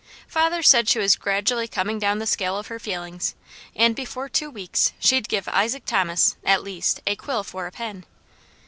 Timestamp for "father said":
0.27-0.89